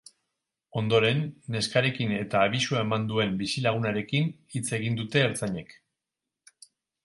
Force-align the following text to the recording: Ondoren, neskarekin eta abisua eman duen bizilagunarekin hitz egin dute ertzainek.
Ondoren, 0.79 1.19
neskarekin 1.55 2.15
eta 2.21 2.41
abisua 2.49 2.81
eman 2.87 3.07
duen 3.13 3.37
bizilagunarekin 3.43 4.35
hitz 4.55 4.65
egin 4.81 5.01
dute 5.05 5.25
ertzainek. 5.31 5.81